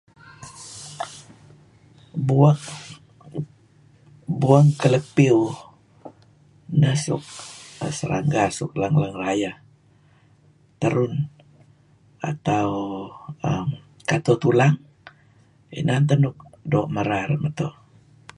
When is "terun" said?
10.81-11.13